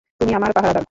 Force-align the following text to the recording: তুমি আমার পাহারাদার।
তুমি 0.21 0.31
আমার 0.33 0.51
পাহারাদার। 0.51 0.79